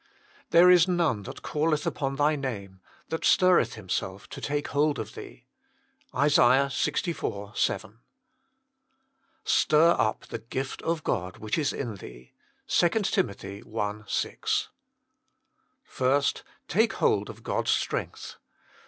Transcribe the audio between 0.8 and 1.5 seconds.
none that